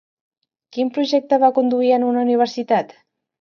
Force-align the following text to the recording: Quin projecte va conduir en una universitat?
Quin 0.77 0.89
projecte 0.95 1.39
va 1.43 1.51
conduir 1.59 1.93
en 1.99 2.07
una 2.09 2.25
universitat? 2.29 2.99